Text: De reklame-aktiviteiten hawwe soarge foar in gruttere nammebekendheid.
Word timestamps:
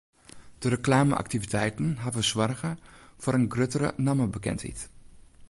De 0.61 0.69
reklame-aktiviteiten 0.69 1.89
hawwe 2.03 2.21
soarge 2.29 2.71
foar 3.21 3.35
in 3.39 3.49
gruttere 3.53 3.89
nammebekendheid. 4.05 4.79